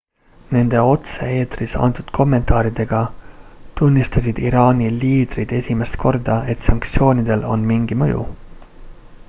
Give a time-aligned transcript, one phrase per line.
[0.55, 3.01] nende otse-eetris antud kommentaaridega
[3.81, 8.25] tunnistasid iraani liidrid esimest korda et sanktsioonidel on mingi mõju